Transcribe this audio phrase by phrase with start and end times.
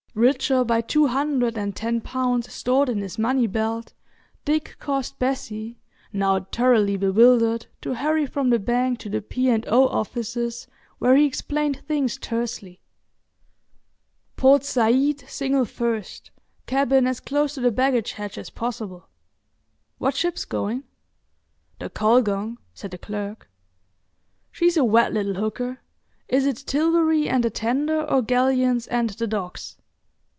[0.13, 3.93] Richer by two hundred and ten pounds stored in his money belt,
[4.43, 5.79] Dick caused Bessie,
[6.11, 9.47] now thoroughly bewildered, to hurry from the bank to the P.
[9.47, 9.87] and O.
[9.87, 10.67] offices,
[10.99, 12.81] where he explained things tersely.
[14.35, 16.31] "Port Said, single first;
[16.65, 19.07] cabin as close to the baggage hatch as possible.
[19.97, 20.83] What ship's going?"
[21.79, 23.49] "The Colgong," said the clerk.
[24.51, 25.79] "She's a wet little hooker.
[26.27, 29.77] Is it Tilbury and a tender, or Galleons and the docks?"